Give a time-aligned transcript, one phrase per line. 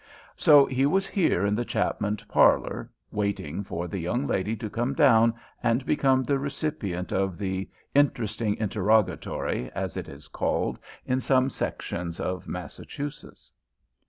[0.35, 4.95] So he was here in the Chapman parlor waiting for the young lady to come
[4.95, 5.31] down
[5.61, 12.19] and become the recipient of the "interesting interrogatory," as it is called in some sections
[12.19, 13.51] of Massachusetts.